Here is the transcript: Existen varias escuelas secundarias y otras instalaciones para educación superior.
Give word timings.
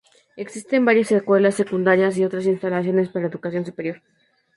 Existen 0.35 0.83
varias 0.83 1.11
escuelas 1.11 1.53
secundarias 1.53 2.17
y 2.17 2.23
otras 2.25 2.47
instalaciones 2.47 3.09
para 3.09 3.27
educación 3.27 3.67
superior. 3.67 4.01